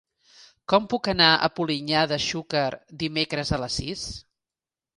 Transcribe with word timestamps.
Com 0.71 0.87
puc 0.93 1.09
anar 1.13 1.27
a 1.33 1.49
Polinyà 1.59 2.07
de 2.13 2.19
Xúquer 2.29 2.65
dimecres 3.07 3.55
a 3.59 3.63
les 3.65 3.79
sis? 3.83 4.09